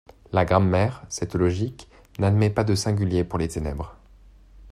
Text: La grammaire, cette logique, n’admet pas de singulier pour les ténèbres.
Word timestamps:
La 0.31 0.45
grammaire, 0.45 1.03
cette 1.09 1.35
logique, 1.35 1.87
n’admet 2.17 2.49
pas 2.49 2.63
de 2.63 2.73
singulier 2.73 3.23
pour 3.23 3.37
les 3.37 3.49
ténèbres. 3.49 3.99